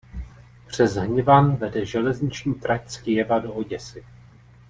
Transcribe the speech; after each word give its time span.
Přes 0.67 0.95
Hnivan 0.95 1.55
vede 1.55 1.85
železniční 1.85 2.53
trať 2.53 2.89
z 2.89 2.97
Kyjeva 2.97 3.39
do 3.39 3.53
Oděsy. 3.53 4.05